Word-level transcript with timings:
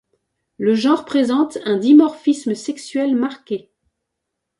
Le 0.57 0.73
genre 0.73 1.05
présente 1.05 1.59
un 1.63 1.77
dimorphisme 1.77 2.55
sexuel 2.55 3.15
marqué. 3.15 3.69